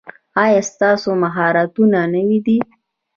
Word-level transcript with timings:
ایا 0.43 0.61
ستاسو 0.71 1.09
مهارتونه 1.23 1.99
نوي 2.13 2.39
دي؟ 2.45 2.57